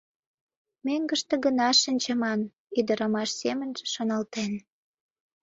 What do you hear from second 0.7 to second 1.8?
Мӧҥгыштӧ гына